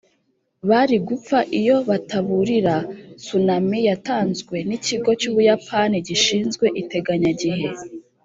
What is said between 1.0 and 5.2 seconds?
gupfa iyo bataburira tsunami yatanzwe n’ikigo